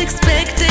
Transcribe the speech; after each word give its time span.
unexpected. 0.00 0.69